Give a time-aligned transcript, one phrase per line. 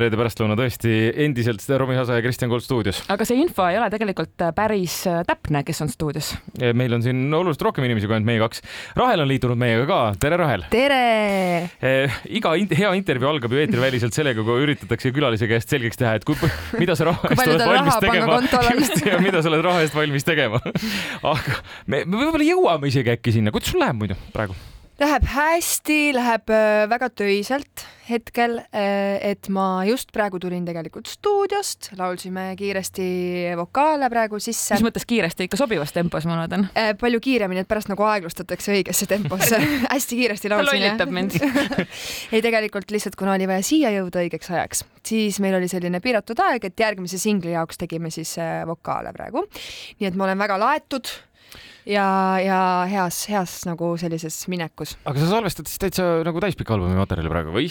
[0.00, 0.94] reede pärastlõuna tõesti
[1.26, 3.02] endiselt Romi Hasa ja Kristjan Kold stuudios.
[3.12, 6.32] aga see info ei ole tegelikult päris äh, täpne, kes on stuudios.
[6.74, 8.64] meil on siin oluliselt rohkem inimesi kui ainult meie kaks.
[8.98, 10.66] Rahel on liitunud meiega ka, tere Rahel!
[10.72, 11.02] tere!
[11.80, 16.16] Eh, iga in hea intervjuu algab ju eetriväliselt sellega, kui üritatakse külalise käest selgeks teha,
[16.18, 16.36] et kui,
[16.80, 18.40] mida sa raha eest oled valmis tegema
[18.80, 20.60] just, ja mida sa oled raha eest valmis tegema.
[21.34, 24.56] aga me, me võib-olla jõuame isegi äkki sinna, kuidas sul läheb muidu praegu?
[25.00, 31.88] Läheb hästi, läheb äh, väga töiselt hetkel, äh, et ma just praegu tulin tegelikult stuudiost,
[31.96, 33.06] laulsime kiiresti
[33.56, 34.76] vokaale praegu sisse.
[34.76, 36.66] mis mõttes kiiresti, ikka sobivas tempos, ma loodan?
[36.76, 39.62] Äh, palju kiiremini, et pärast nagu aeglustatakse õigesse temposse
[39.94, 40.68] hästi kiiresti laulsin.
[40.68, 41.38] ta lollitab mind
[42.34, 46.44] ei, tegelikult lihtsalt, kuna oli vaja siia jõuda õigeks ajaks, siis meil oli selline piiratud
[46.44, 48.36] aeg, et järgmise singli jaoks tegime siis
[48.68, 49.46] vokaale praegu.
[49.96, 51.08] nii et ma olen väga laetud
[51.86, 52.06] ja,
[52.42, 52.58] ja
[52.90, 54.96] heas, heas nagu sellises minekus.
[55.04, 57.70] aga sa salvestad siis täitsa nagu täispika albumi materjali praegu või?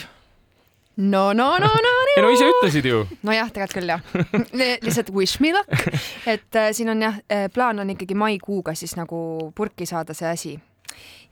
[0.98, 1.94] no, no, no, no, no.
[2.18, 3.04] ei no ise ütlesid ju.
[3.24, 5.86] nojah, tegelikult küll jah lihtsalt wish me luck,
[6.28, 10.30] et äh, siin on jah, äh, plaan on ikkagi maikuuga siis nagu purki saada see
[10.32, 10.56] asi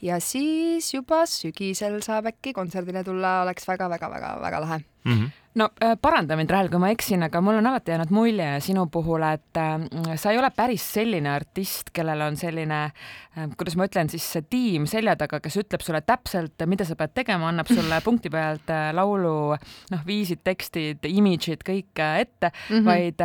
[0.03, 5.13] ja siis juba sügisel saab äkki kontserdile tulla, oleks väga-väga-väga-väga lahe mm.
[5.13, 8.47] -hmm no äh, paranda mind, Rahel, kui ma eksin, aga mul on alati jäänud mulje
[8.63, 13.77] sinu puhul, et äh, sa ei ole päris selline artist, kellel on selline äh,, kuidas
[13.79, 17.71] ma ütlen siis, tiim selja taga, kes ütleb sulle täpselt, mida sa pead tegema, annab
[17.71, 22.87] sulle punkti pealt laulu noh, viisid, tekstid, imidžid kõik ette mm, -hmm.
[22.87, 23.23] vaid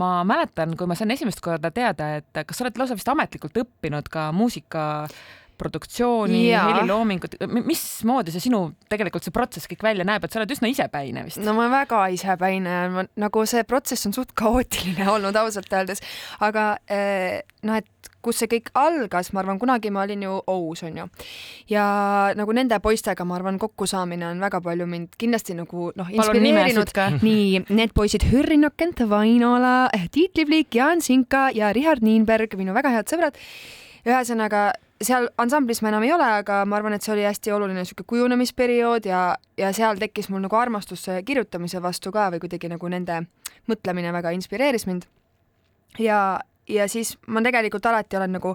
[0.00, 3.64] ma mäletan, kui ma sain esimest korda teada, et kas sa oled lausa vist ametlikult
[3.64, 5.06] õppinud ka muusika
[5.60, 10.70] produktsiooni, heliloomingut, mismoodi see sinu tegelikult see protsess kõik välja näeb, et sa oled üsna
[10.72, 11.42] isepäine vist?
[11.44, 16.02] no ma väga isepäine, nagu see protsess on suht kaootiline olnud ausalt öeldes,
[16.44, 20.82] aga eh, noh, et kus see kõik algas, ma arvan, kunagi ma olin ju Ous
[20.86, 21.06] onju
[21.70, 21.84] ja
[22.38, 26.92] nagu nende poistega, ma arvan, kokkusaamine on väga palju mind kindlasti nagu noh, inspireerinud.
[27.28, 32.94] nii, need poisid Hürri Nokent, Vainola, Tiit Liblik, Jaan Sinka ja Richard Niinberg, minu väga
[32.96, 33.38] head sõbrad.
[34.04, 34.70] Ühesõnaga
[35.02, 38.06] seal ansamblis ma enam ei ole, aga ma arvan, et see oli hästi oluline niisugune
[38.12, 39.22] kujunemisperiood ja,
[39.58, 43.24] ja seal tekkis mul nagu armastus kirjutamise vastu ka või kuidagi nagu nende
[43.70, 45.06] mõtlemine väga inspireeris mind.
[45.98, 48.54] ja, ja siis ma tegelikult alati olen nagu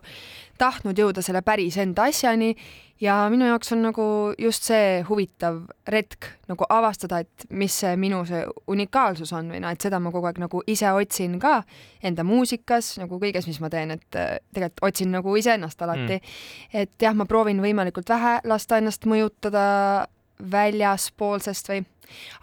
[0.59, 2.56] tahtnud jõuda selle päris enda asjani
[3.02, 4.06] ja minu jaoks on nagu
[4.40, 9.72] just see huvitav retk nagu avastada, et mis see minu see unikaalsus on või noh,
[9.74, 11.62] et seda ma kogu aeg nagu ise otsin ka
[12.03, 16.20] enda muusikas nagu kõiges, mis ma teen, et äh, tegelikult otsin nagu iseennast alati.
[16.20, 16.80] Mm..
[16.84, 20.08] et jah, ma proovin võimalikult vähe lasta ennast mõjutada
[20.40, 21.82] väljaspoolsest või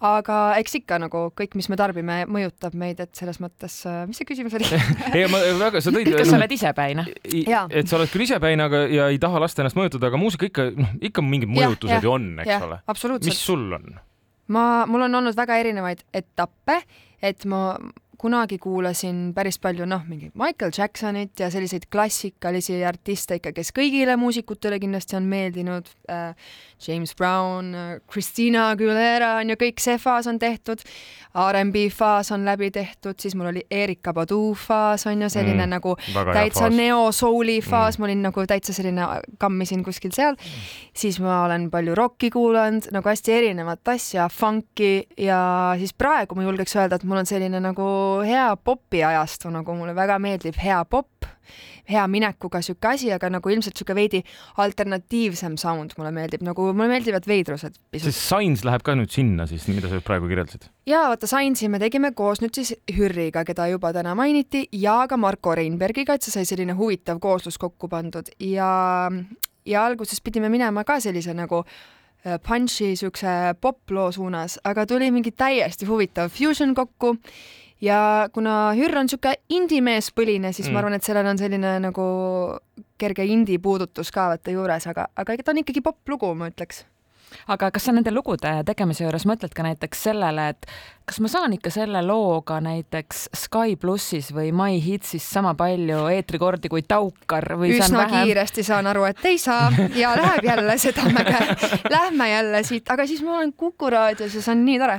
[0.05, 4.21] aga eks ikka nagu kõik, mis me tarbime, mõjutab meid, et selles mõttes, äh, mis
[4.21, 4.69] see küsimus oli
[5.17, 6.11] ei, ma väga, sa tõid.
[6.15, 7.07] kas sa oled isepäine?
[7.27, 10.69] et sa oled küll isepäine, aga, ja ei taha lasta ennast mõjutada, aga muusika ikka,
[10.77, 12.81] noh, ikka mingid mõjutused ju on, eks ole.
[13.27, 13.97] mis sul on?
[14.53, 16.81] ma, mul on olnud väga erinevaid etappe,
[17.25, 17.69] et ma
[18.19, 24.17] kunagi kuulasin päris palju noh, mingi Michael Jacksonit ja selliseid klassikalisi artiste ikka, kes kõigile
[24.21, 26.33] muusikutele kindlasti on meeldinud äh,.
[26.77, 27.71] James Brown
[28.13, 30.83] Christina Aguilera on ju kõik see faas on tehtud,
[31.37, 35.73] R'n'B faas on läbi tehtud, siis mul oli Erika Badu faas on ju selline mm,
[35.73, 35.95] nagu
[36.33, 39.09] täitsa neo-souli faas mm., ma olin nagu täitsa selline,
[39.41, 40.69] kammisin kuskil seal mm..
[40.97, 45.41] siis ma olen palju rokki kuulanud, nagu hästi erinevat asja, funk'i ja
[45.81, 47.89] siis praegu ma julgeks öelda, et mul on selline nagu
[48.27, 51.27] hea popi ajastu, nagu mulle väga meeldib hea popp,
[51.87, 54.23] hea minekuga sihuke asi, aga nagu ilmselt sihuke veidi
[54.63, 59.69] alternatiivsem sound mulle meeldib, nagu mulle meeldivad veidrused see Sains läheb ka nüüd sinna siis,
[59.71, 60.69] mida sa praegu kirjeldasid?
[60.91, 65.19] ja vaata, Sainsi me tegime koos nüüd siis Hürriga, keda juba täna mainiti, ja ka
[65.21, 68.29] Marko Reinbergiga, et see sai selline huvitav kooslus kokku pandud.
[68.43, 69.11] Ja,
[69.67, 75.33] ja alguses pidime minema ka sellise nagu äh, punch'i siukse poploo suunas, aga tuli mingi
[75.33, 77.17] täiesti huvitav fusion kokku
[77.81, 80.75] ja kuna Hürr on niisugune indie-mees põline, siis mm.
[80.75, 82.07] ma arvan, et sellel on selline nagu
[83.01, 86.85] kerge indie puudutus ka vaata juures, aga, aga ta on ikkagi popp-lugu, ma ütleks
[87.49, 90.69] aga kas sa nende lugude tegemise juures mõtled ka näiteks sellele, et
[91.07, 96.71] kas ma saan ikka selle looga näiteks Sky plussis või My Hitsis sama palju eetrikordi
[96.73, 98.27] kui Taukar või üsna vähem...
[98.27, 101.39] kiiresti saan aru, et ei saa ja läheb jälle Sedamäge.
[101.95, 104.99] Lähme jälle siit, aga siis ma olen Kuku raadios ja see on nii tore.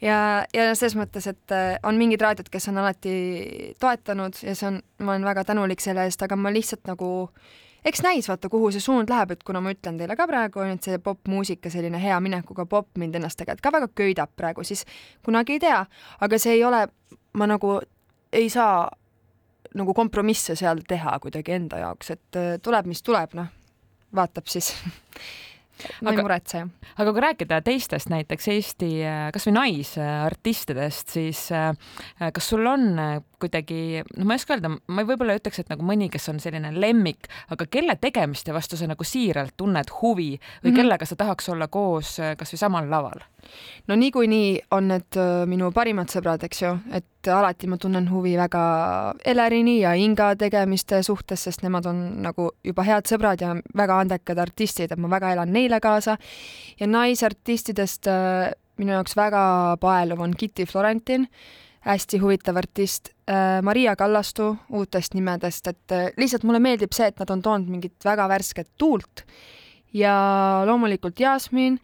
[0.00, 0.20] ja,
[0.54, 3.16] ja selles mõttes, et äh, on mingid raadiod, kes on alati
[3.82, 7.10] toetanud ja see on, ma olen väga tänulik selle eest, aga ma lihtsalt nagu
[7.84, 10.86] eks näis, vaata, kuhu see suund läheb, et kuna ma ütlen teile ka praegu, et
[10.86, 14.84] see popmuusika, selline hea minekuga popp mind ennast tegelikult ka väga köidab praegu, siis
[15.26, 15.84] kunagi ei tea,
[16.20, 16.86] aga see ei ole,
[17.38, 17.78] ma nagu
[18.32, 18.88] ei saa
[19.74, 23.50] nagu kompromisse seal teha kuidagi enda jaoks, et äh, tuleb, mis tuleb, noh,
[24.16, 24.72] vaatab siis
[26.02, 26.62] ma ei muretse.
[26.96, 28.90] aga kui rääkida teistest näiteks Eesti
[29.34, 32.88] kasvõi naisartistidest, siis kas sul on
[33.40, 36.72] kuidagi, no ma ei oska öelda, ma võib-olla ütleks, et nagu mõni, kes on selline
[36.76, 40.76] lemmik, aga kelle tegemiste vastu sa nagu siiralt tunned huvi või mm -hmm.
[40.76, 43.24] kellega sa tahaks olla koos kasvõi samal laval?
[43.88, 45.16] no niikuinii on need
[45.46, 48.62] minu parimad sõbrad, eks ju, et alati ma tunnen huvi väga
[49.24, 54.38] Elerini ja Inga tegemiste suhtes, sest nemad on nagu juba head sõbrad ja väga andekad
[54.38, 56.16] artistid, et ma väga elan neile kaasa.
[56.80, 58.08] ja naisartistidest
[58.78, 61.28] minu jaoks väga paeluv on Kitty Florentin
[61.80, 63.08] hästi huvitav artist.
[63.30, 67.70] Äh, Maria Kallastu uutest nimedest, et äh, lihtsalt mulle meeldib see, et nad on toonud
[67.72, 69.24] mingit väga värsket tuult
[69.96, 70.14] ja
[70.68, 71.78] loomulikult Jasmin.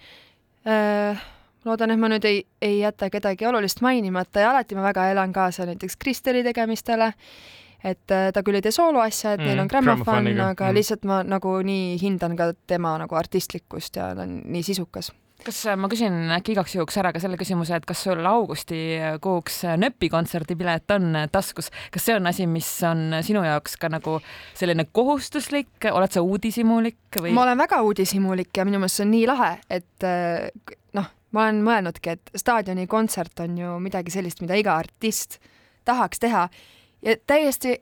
[0.66, 1.24] Äh,
[1.66, 5.34] loodan, et ma nüüd ei, ei jäta kedagi olulist mainimata ja alati ma väga elan
[5.36, 7.12] kaasa näiteks Kristeli tegemistele.
[7.84, 10.74] et ta küll ei tee sooloasja, et mm, neil on grammofon, aga mm.
[10.74, 15.12] lihtsalt ma nagu nii hindan ka tema nagu artistlikkust ja ta on nii sisukas
[15.44, 19.62] kas äh, ma küsin äkki igaks juhuks ära ka selle küsimuse, et kas sul augustikuuks
[19.80, 24.18] Nööpi kontserdipilet on taskus, kas see on asi, mis on sinu jaoks ka nagu
[24.56, 27.34] selline kohustuslik, oled sa uudishimulik või?
[27.36, 31.46] ma olen väga uudishimulik ja minu meelest see on nii lahe, et äh, noh, ma
[31.46, 35.40] olen mõelnudki, et staadionikontsert on ju midagi sellist, mida iga artist
[35.86, 36.48] tahaks teha.
[37.04, 37.76] Ja täiesti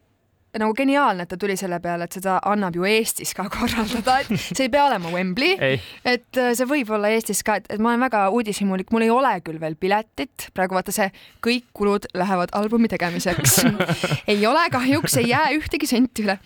[0.60, 4.30] nagu geniaalne, et ta tuli selle peale, et seda annab ju Eestis ka korraldada, et
[4.38, 7.92] see ei pea olema Wembley, et äh, see võib olla Eestis ka, et, et ma
[7.92, 11.08] olen väga uudishimulik, mul ei ole küll veel piletit, praegu vaata see,
[11.44, 13.60] kõik kulud lähevad albumi tegemiseks.
[14.30, 16.36] Ei ole kahjuks, ei jää ühtegi senti üle.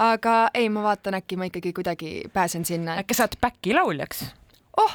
[0.00, 2.98] aga ei, ma vaatan, äkki ma ikkagi kuidagi pääsen sinna.
[3.00, 4.24] äkki saad back'i lauljaks?
[4.80, 4.94] oh,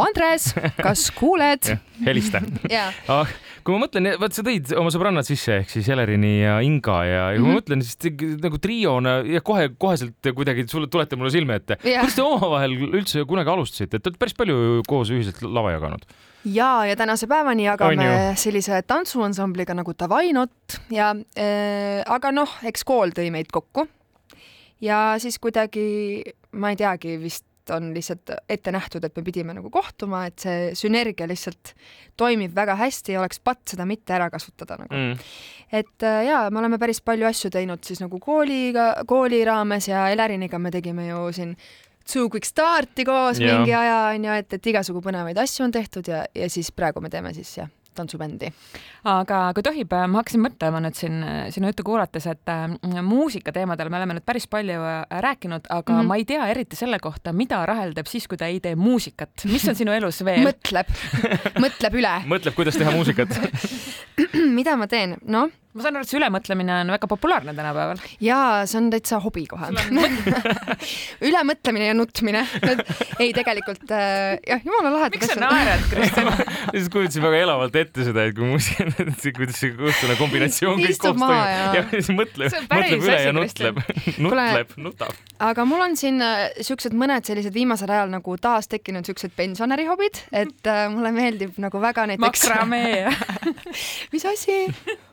[0.00, 1.68] Andres, kas kuuled?
[2.06, 2.40] helista
[3.12, 3.28] ah,
[3.60, 7.18] kui ma mõtlen, vaat sa tõid oma sõbrannad sisse ehk siis Elerini ja Inga ja,
[7.34, 7.44] ja kui mm -hmm.
[7.44, 7.58] ma mhm.
[7.60, 12.00] mõtlen, siis nagu triona ja kohe koheselt kuidagi sulle tulete mulle silme ette yeah..
[12.00, 16.06] kuidas te omavahel üldse kunagi alustasite, et te olete päris palju koos ühiselt lava jaganud?
[16.44, 23.12] ja, ja tänase päevani jagame sellise tantsuansambliga nagu Davainot ja äh, aga noh, eks kool
[23.12, 23.84] tõi meid kokku
[24.80, 26.24] ja siis kuidagi
[26.56, 27.44] ma ei teagi, vist
[27.74, 31.72] on lihtsalt ette nähtud, et me pidime nagu kohtuma, et see sünergia lihtsalt
[32.18, 34.94] toimib väga hästi ja oleks patt seda mitte ära kasutada nagu.
[34.94, 35.32] Mm..
[35.72, 40.08] et äh, jaa, me oleme päris palju asju teinud siis nagu kooliga, kooli raames ja
[40.12, 41.56] Eleriniga me tegime ju siin
[42.06, 43.56] Too Quick Starti koos ja.
[43.56, 47.10] mingi aja onju, et, et igasugu põnevaid asju on tehtud ja, ja siis praegu me
[47.10, 48.52] teeme siis jah tantsubändi.
[49.04, 51.20] aga kui tohib, ma hakkasin mõtlema nüüd siin
[51.54, 55.92] sinu juttu kuulates, et äh, muusika teemadel me oleme nüüd päris palju äh, rääkinud, aga
[55.92, 56.12] mm -hmm.
[56.12, 59.44] ma ei tea eriti selle kohta, mida Rahel teeb siis, kui ta ei tee muusikat.
[59.44, 60.44] mis on sinu elus veel?
[60.46, 60.90] mõtleb
[61.64, 62.16] mõtleb üle.
[62.26, 63.28] mõtleb, kuidas teha muusikat
[64.58, 65.16] mida ma teen?
[65.22, 68.00] noh ma saan aru, et see ülemõtlemine on väga populaarne tänapäeval.
[68.24, 69.68] jaa, see on täitsa hobi kohe
[71.28, 72.44] ülemõtlemine ja nutmine.
[73.20, 75.16] ei, tegelikult äh, jah, jumala asjad.
[75.16, 76.30] miks sa naerad, Kristjan?
[76.72, 78.88] lihtsalt kujutasin väga elavalt ette seda, et kui muusika,
[79.36, 81.76] kuidas see õhtune kombinatsioon kõik koos toimub.
[81.76, 83.82] ja siis mõtleb, mõtleb üle ja nutleb,
[84.16, 85.20] nutleb, nutab.
[85.50, 90.24] aga mul on siin äh, siuksed mõned sellised viimasel ajal nagu taas tekkinud siuksed pensionärihobid,
[90.32, 92.48] et äh, mulle meeldib nagu väga näiteks.
[92.48, 93.04] makramee
[94.14, 94.64] mis asi?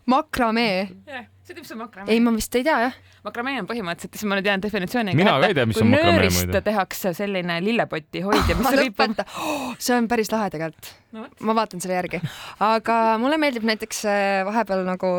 [0.10, 1.26] Makramee yeah,.
[1.44, 2.12] see teeb see makramee?
[2.14, 2.96] ei, ma vist ei tea jah.
[3.24, 6.32] makramee on põhimõtteliselt, siis ma nüüd jään definitsiooniga mina ka ei tea, mis on makramee
[6.36, 6.62] muidu.
[6.66, 11.28] tehakse selline lillepoti hoidja, mis võib oh, see on päris lahe tegelikult no,.
[11.48, 12.20] ma vaatan selle järgi.
[12.68, 15.14] aga mulle meeldib näiteks äh, vahepeal nagu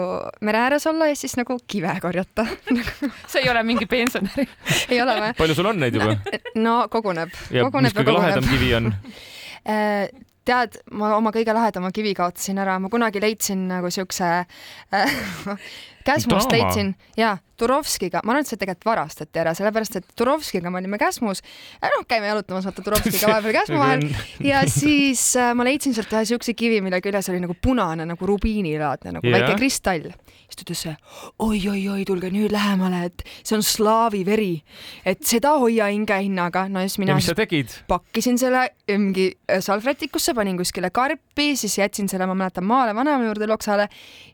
[0.44, 2.46] mere ääres olla ja siis nagu kive korjata
[3.30, 4.46] see ei ole mingi pensionäri
[4.92, 5.32] ei ole või?
[5.40, 6.18] palju sul on neid juba?
[6.60, 7.32] no koguneb.
[7.54, 10.08] ja koguneb mis kõige lahedam kivi on äh,
[10.44, 14.30] tead, ma oma kõige lahedama kivi kaotasin ära, ma kunagi leidsin nagu siukse
[14.94, 15.16] äh,
[16.04, 16.94] Käsmust leidsin.
[17.16, 21.38] Ja Turovskiga, ma arvan, et see tegelikult varastati ära, sellepärast et Turovskiga me olime Käsmus,
[21.78, 24.02] äh, noh, käime jalutamas vaata Turovskiga vahepeal Käsmu vahel.
[24.42, 28.30] Ja siis äh, ma leidsin sealt ühe siukse kivi, mille küljes oli nagu punane nagu
[28.30, 29.38] rubiinilaadne nagu yeah.
[29.38, 30.10] väike kristall.
[30.44, 30.82] siis ta ütles
[31.46, 34.52] oi-oi-oi, tulge nüüd lähemale, et see on slaavi veri,
[35.06, 36.66] et seda hoia hinge hinnaga.
[36.68, 42.34] no siis mina siis pakkisin selle mingi salvrätikusse, panin kuskile karpi, siis jätsin selle, ma
[42.34, 43.88] mäletan, maale vanaema juurde Loksale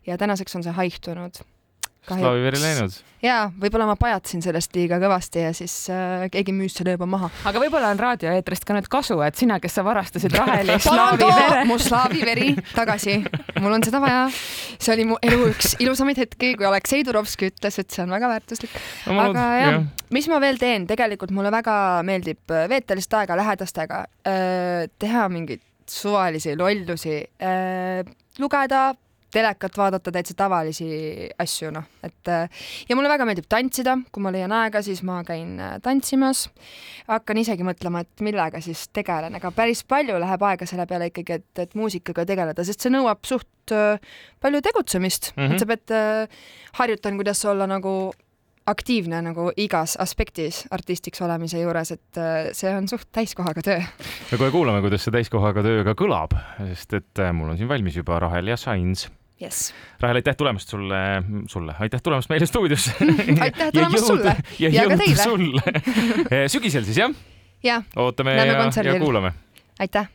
[0.08, 1.44] ja tänaseks on see haihtunud
[2.08, 2.96] slaavi veri läinud.
[3.24, 7.30] jaa, võib-olla ma pajatasin sellest liiga kõvasti ja siis äh, keegi müüs selle juba maha.
[7.48, 11.62] aga võib-olla on raadioeetrist ka nüüd kasu, et sina, kes sa varastasid Raheli slaavi vere.
[11.68, 13.20] mu slaavi veri tagasi,
[13.60, 14.26] mul on seda vaja.
[14.76, 18.32] see oli mu elu üks ilusamaid hetki, kui Aleksei Turovski ütles, et see on väga
[18.34, 18.78] väärtuslik.
[19.10, 19.82] aga jah ja.,
[20.14, 21.74] mis ma veel teen, tegelikult mulle väga
[22.06, 28.02] meeldib äh, veeta lihtsalt aega lähedastega, äh, teha mingeid suvalisi lollusi, äh,
[28.38, 28.90] lugeda
[29.30, 30.88] telekat vaadata, täitsa tavalisi
[31.40, 35.58] asju, noh, et ja mulle väga meeldib tantsida, kui ma leian aega, siis ma käin
[35.82, 36.48] tantsimas.
[37.10, 41.40] hakkan isegi mõtlema, et millega siis tegelen, aga päris palju läheb aega selle peale ikkagi,
[41.40, 45.54] et, et muusikaga tegeleda, sest see nõuab suht palju tegutsemist mm, -hmm.
[45.54, 46.34] et sa pead,
[46.80, 48.10] harjutan, kuidas olla nagu
[48.70, 53.80] aktiivne nagu igas aspektis artistiks olemise juures, et äh, see on suht täiskohaga töö.
[54.32, 56.36] me kohe kuulame, kuidas see täiskohaga töö ka kõlab,
[56.72, 59.08] sest et äh, mul on siin valmis juba Rahel ja Sains
[59.42, 59.74] yes..
[60.00, 62.92] Rahel, aitäh tulemast sulle, sulle, aitäh tulemast meile stuudiosse
[63.46, 65.22] aitäh tulemast sulle ja, ja ka teile.
[65.22, 65.62] sulle
[66.54, 67.14] sügisel siis jah?
[67.62, 67.84] jah.
[67.96, 68.44] ootame ja,
[68.84, 69.32] ja kuulame.
[69.78, 70.08] aitäh